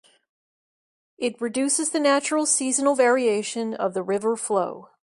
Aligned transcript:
It 1.19 1.39
reduces 1.39 1.91
the 1.91 1.99
natural 1.99 2.47
seasonal 2.47 2.95
variation 2.95 3.75
of 3.75 3.93
the 3.93 4.01
river 4.01 4.35
flow. 4.35 4.89